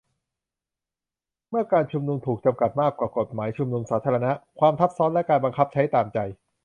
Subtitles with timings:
[1.49, 6.19] เมื่อการชุมนุม ถูกจำกัดมากกว่ากฎหมายชุมนุมสาธารณะ: ความทับซ้อนและการบังคับใช้ตามใจ